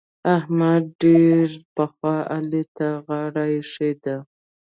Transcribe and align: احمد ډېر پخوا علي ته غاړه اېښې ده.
احمد 0.37 0.83
ډېر 1.03 1.47
پخوا 1.75 2.17
علي 2.35 2.63
ته 2.77 2.87
غاړه 3.05 3.45
اېښې 3.53 3.91
ده. 4.03 4.17